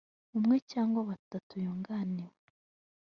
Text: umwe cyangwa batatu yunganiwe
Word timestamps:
umwe 0.37 0.55
cyangwa 0.71 0.99
batatu 1.09 1.53
yunganiwe 1.63 2.35